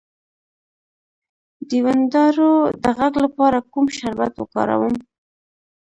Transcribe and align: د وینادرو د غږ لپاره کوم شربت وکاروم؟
د 1.67 1.71
وینادرو 1.85 2.53
د 2.83 2.85
غږ 2.97 3.13
لپاره 3.25 3.59
کوم 3.73 3.85
شربت 3.97 4.33
وکاروم؟ 4.37 4.95